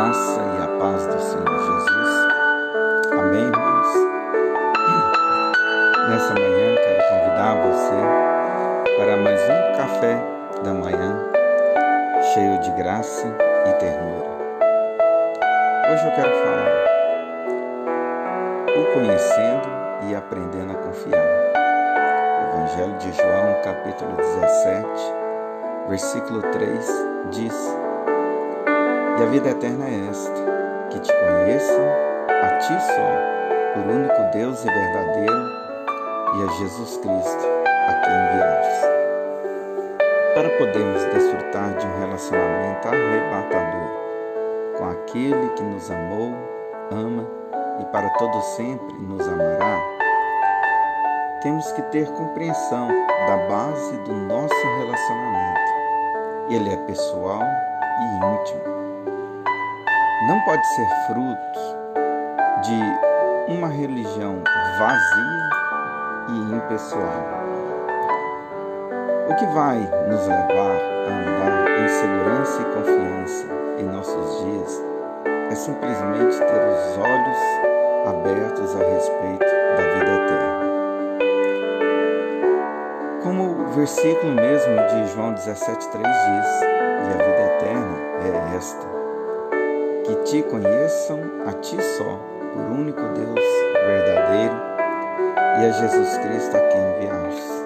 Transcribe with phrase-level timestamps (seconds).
[0.00, 2.08] graça e a paz do Senhor Jesus.
[3.12, 3.88] Amém, irmãos?
[6.08, 8.00] Nessa manhã quero convidar você
[8.96, 10.16] para mais um café
[10.64, 11.22] da manhã
[12.32, 13.26] cheio de graça
[13.68, 14.30] e ternura.
[15.92, 16.72] Hoje eu quero falar
[18.70, 19.68] o conhecendo
[20.08, 21.28] e aprendendo a confiar.
[22.48, 25.12] Evangelho de João, capítulo 17,
[25.88, 26.88] versículo 3
[27.32, 27.79] diz:
[29.20, 30.40] E a vida eterna é esta,
[30.88, 31.84] que te conheçam
[32.42, 35.50] a ti só, por único Deus e verdadeiro,
[36.36, 37.46] e a Jesus Cristo,
[37.86, 38.86] a quem enviaste.
[40.34, 43.90] Para podermos desfrutar de um relacionamento arrebatador
[44.78, 46.34] com aquele que nos amou,
[46.90, 47.26] ama
[47.78, 49.82] e para todo sempre nos amará,
[51.42, 52.88] temos que ter compreensão
[53.26, 55.60] da base do nosso relacionamento.
[56.48, 58.79] Ele é pessoal e íntimo.
[60.28, 61.58] Não pode ser fruto
[62.60, 64.42] de uma religião
[64.78, 65.48] vazia
[66.28, 67.40] e impessoal.
[69.30, 73.46] O que vai nos levar a andar em segurança e confiança
[73.78, 74.82] em nossos dias
[75.50, 77.38] é simplesmente ter os olhos
[78.06, 80.60] abertos a respeito da vida eterna.
[83.22, 88.99] Como o versículo mesmo de João 17,3 diz, e a vida eterna é esta,
[90.10, 92.18] que te conheçam a ti só,
[92.52, 93.40] por único Deus
[93.86, 94.54] verdadeiro,
[95.60, 97.60] e a Jesus Cristo a quem enviaste.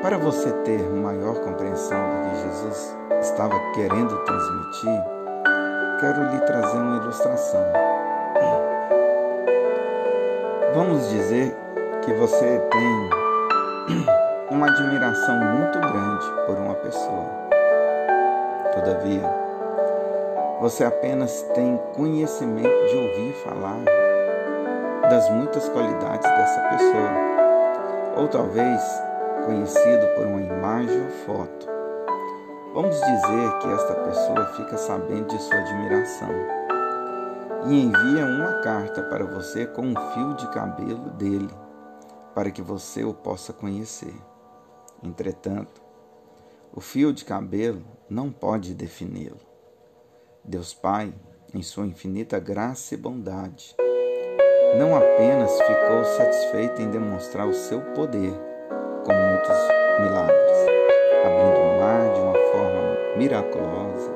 [0.00, 5.04] Para você ter maior compreensão do que Jesus estava querendo transmitir,
[6.00, 7.64] quero lhe trazer uma ilustração.
[10.74, 11.54] Vamos dizer
[12.02, 13.10] que você tem
[14.50, 17.26] uma admiração muito grande por uma pessoa.
[18.72, 19.47] Todavia,
[20.60, 23.84] você apenas tem conhecimento de ouvir falar
[25.08, 28.82] das muitas qualidades dessa pessoa, ou talvez
[29.46, 31.68] conhecido por uma imagem ou foto.
[32.74, 36.28] Vamos dizer que esta pessoa fica sabendo de sua admiração
[37.66, 41.50] e envia uma carta para você com um fio de cabelo dele,
[42.34, 44.14] para que você o possa conhecer.
[45.02, 45.80] Entretanto,
[46.74, 49.47] o fio de cabelo não pode defini-lo.
[50.48, 51.12] Deus Pai,
[51.54, 53.76] em sua infinita graça e bondade,
[54.78, 58.32] não apenas ficou satisfeito em demonstrar o seu poder
[59.04, 59.58] com muitos
[60.00, 60.58] milagres,
[61.26, 64.10] abrindo o mar de uma forma miraculosa,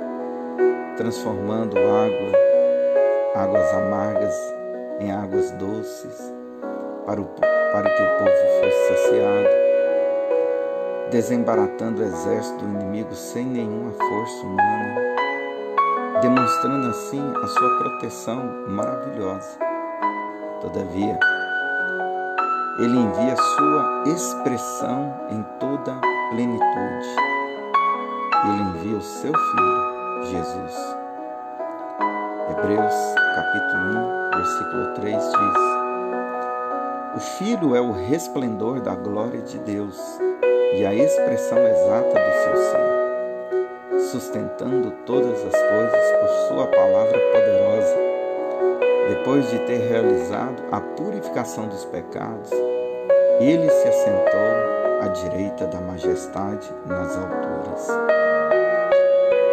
[0.96, 2.32] transformando água,
[3.34, 4.34] águas amargas
[5.00, 6.32] em águas doces,
[7.04, 9.48] para, o, para que o povo fosse saciado,
[11.10, 15.11] desembaratando o exército do inimigo sem nenhuma força humana,
[16.22, 19.58] demonstrando assim a sua proteção maravilhosa.
[20.60, 21.18] Todavia,
[22.78, 25.94] ele envia sua expressão em toda
[26.30, 27.08] plenitude.
[28.44, 30.96] Ele envia o seu Filho, Jesus.
[32.50, 32.94] Hebreus
[33.34, 35.58] capítulo 1, versículo 3 diz:
[37.16, 39.98] O Filho é o resplendor da glória de Deus
[40.74, 43.11] e a expressão exata do seu ser,
[44.12, 47.96] sustentando todas as coisas por sua palavra poderosa.
[49.08, 52.50] Depois de ter realizado a purificação dos pecados,
[53.40, 57.88] ele se assentou à direita da majestade nas alturas.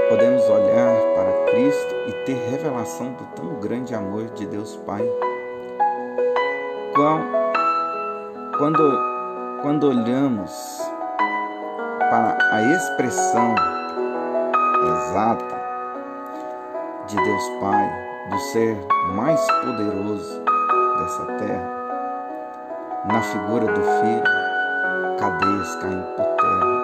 [0.09, 5.07] Podemos olhar para Cristo e ter revelação do tão grande amor de Deus Pai.
[8.57, 8.99] Quando,
[9.61, 10.51] quando olhamos
[12.09, 13.55] para a expressão
[14.81, 15.59] exata
[17.07, 17.91] de Deus Pai,
[18.29, 18.77] do ser
[19.15, 20.43] mais poderoso
[20.99, 21.79] dessa terra,
[23.05, 24.23] na figura do Filho,
[25.17, 26.79] cadeias caem por terra.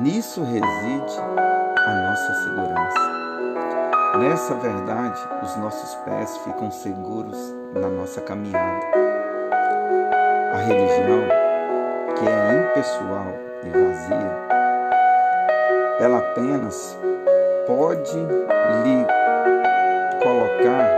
[0.00, 1.20] Nisso reside
[1.86, 3.16] a nossa segurança.
[4.18, 8.86] Nessa verdade, os nossos pés ficam seguros na nossa caminhada.
[10.52, 11.28] A religião,
[12.16, 13.32] que é impessoal
[13.62, 14.55] e vazia,
[15.98, 16.98] ela apenas
[17.66, 18.18] pode
[18.84, 19.06] lhe
[20.22, 20.90] colocar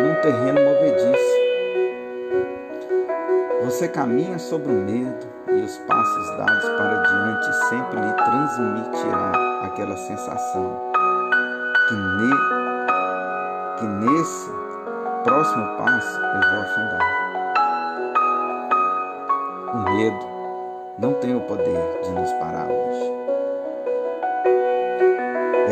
[0.00, 1.32] num terreno movediço.
[3.64, 9.32] Você caminha sobre o medo e os passos dados para diante sempre lhe transmitirá
[9.64, 10.92] aquela sensação
[11.88, 12.30] que, ne,
[13.78, 14.50] que nesse
[15.22, 17.22] próximo passo eu vou afundar.
[19.74, 20.26] O medo
[20.98, 23.21] não tem o poder de nos parar hoje.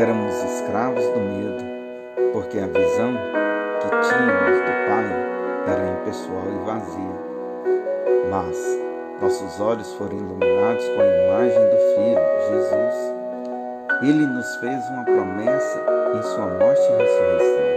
[0.01, 1.63] Éramos escravos do medo,
[2.33, 3.13] porque a visão
[3.81, 5.05] que tínhamos do Pai
[5.67, 7.21] era impessoal e vazia.
[8.31, 8.57] Mas
[9.21, 13.15] nossos olhos foram iluminados com a imagem do Filho, Jesus.
[14.03, 15.85] Ele nos fez uma promessa
[16.17, 17.69] em sua morte e ressurreição.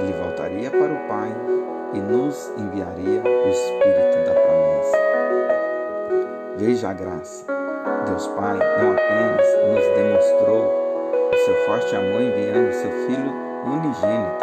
[0.00, 1.32] Ele voltaria para o Pai
[1.92, 4.98] e nos enviaria o Espírito da promessa.
[6.56, 7.46] Veja a graça.
[8.04, 10.83] Deus Pai não apenas nos demonstrou
[11.44, 13.30] seu forte amor enviando seu Filho
[13.66, 14.38] unigênito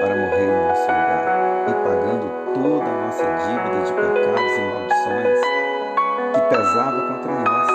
[0.00, 5.40] para morrer em nosso lugar e pagando toda a nossa dívida de pecados e maldições
[6.34, 7.70] que pesava contra nós.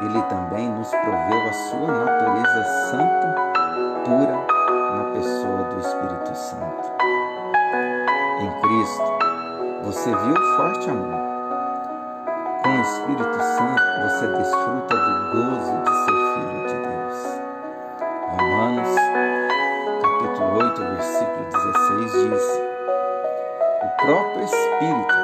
[0.00, 3.34] Ele também nos proveu a sua natureza santa,
[4.04, 4.46] pura,
[4.96, 6.92] na pessoa do Espírito Santo.
[8.42, 9.12] Em Cristo,
[9.82, 11.20] você viu o forte amor.
[12.62, 16.25] Com o Espírito Santo, você desfruta do gozo de ser.
[18.56, 18.88] Romanos,
[20.00, 22.44] capítulo 8, versículo 16 diz:
[23.82, 25.14] O próprio Espírito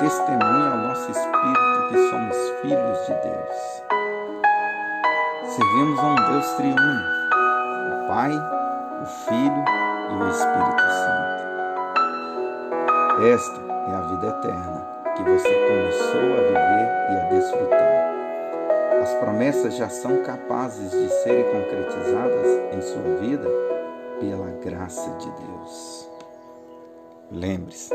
[0.00, 3.58] testemunha ao nosso espírito que somos filhos de Deus.
[5.54, 7.00] Servimos a um Deus triuno,
[7.92, 9.64] o Pai, o Filho
[10.10, 11.42] e o Espírito Santo.
[13.22, 14.82] Esta é a vida eterna
[15.14, 18.23] que você começou a viver e a desfrutar.
[19.04, 23.46] As promessas já são capazes de serem concretizadas em sua vida
[24.18, 26.08] pela graça de Deus.
[27.30, 27.92] Lembre-se,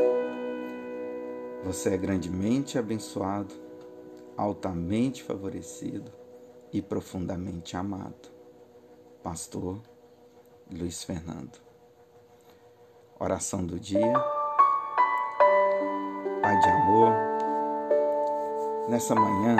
[1.64, 3.52] você é grandemente abençoado,
[4.36, 6.12] altamente favorecido
[6.72, 8.30] e profundamente amado.
[9.20, 9.82] Pastor
[10.70, 11.58] Luiz Fernando.
[13.18, 14.14] Oração do dia.
[16.40, 17.12] Pai de amor,
[18.88, 19.56] nessa manhã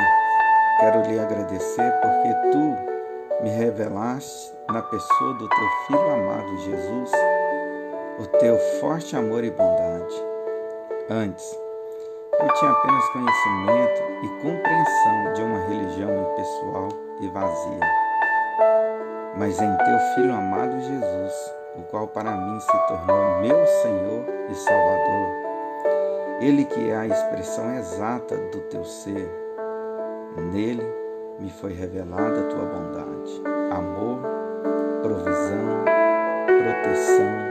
[0.81, 7.13] quero lhe agradecer porque tu me revelaste na pessoa do teu filho amado Jesus
[8.19, 10.25] o teu forte amor e bondade.
[11.11, 11.59] Antes,
[12.39, 16.89] eu tinha apenas conhecimento e compreensão de uma religião impessoal
[17.21, 17.81] e vazia.
[19.37, 24.55] Mas em teu Filho amado Jesus, o qual para mim se tornou meu Senhor e
[24.55, 25.29] Salvador,
[26.41, 29.50] Ele que é a expressão exata do teu ser,
[30.37, 30.87] nele
[31.39, 33.43] me foi revelada a tua bondade,
[33.73, 34.21] amor,
[35.03, 35.85] provisão,
[36.47, 37.51] proteção,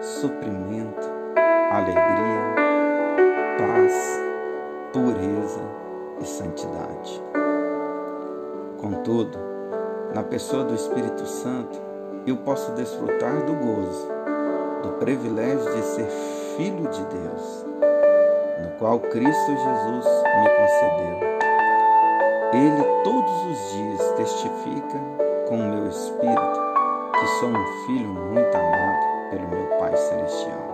[0.00, 1.10] suprimento,
[1.70, 2.54] alegria,
[3.58, 4.20] paz,
[4.92, 5.62] pureza
[6.20, 7.22] e santidade.
[8.80, 9.38] Contudo,
[10.14, 11.80] na pessoa do Espírito Santo,
[12.26, 14.08] eu posso desfrutar do gozo,
[14.82, 16.08] do privilégio de ser
[16.56, 17.66] filho de Deus,
[18.62, 21.13] no qual Cristo Jesus me concedeu.
[22.54, 25.00] Ele todos os dias testifica
[25.48, 26.62] com o meu espírito
[27.18, 30.64] que sou um filho muito amado pelo meu Pai Celestial.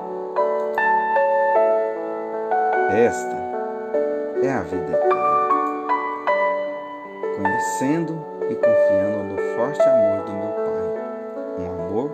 [2.91, 3.37] Esta
[4.43, 5.21] é a vida eterna.
[7.37, 12.13] Conhecendo e confiando no forte amor do meu Pai, um amor